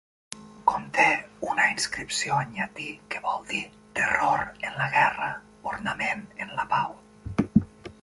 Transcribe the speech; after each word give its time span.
Conté 0.69 1.03
una 1.49 1.67
inscripció 1.73 2.39
en 2.45 2.57
llatí 2.57 2.89
que 3.15 3.21
vol 3.27 3.47
dir 3.53 3.61
"terror 4.01 4.47
en 4.49 4.83
la 4.83 4.91
guerra, 4.99 5.31
ornament 5.77 6.29
en 6.45 6.61
la 6.61 6.71
pau". 6.77 7.01